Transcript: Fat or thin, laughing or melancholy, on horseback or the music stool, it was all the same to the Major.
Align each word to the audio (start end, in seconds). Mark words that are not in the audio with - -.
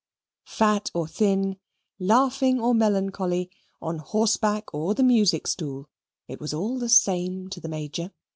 Fat 0.47 0.89
or 0.95 1.07
thin, 1.07 1.57
laughing 1.99 2.59
or 2.59 2.73
melancholy, 2.73 3.51
on 3.79 3.99
horseback 3.99 4.73
or 4.73 4.95
the 4.95 5.03
music 5.03 5.45
stool, 5.45 5.87
it 6.27 6.39
was 6.39 6.55
all 6.55 6.79
the 6.79 6.89
same 6.89 7.47
to 7.49 7.59
the 7.59 7.69
Major. 7.69 8.11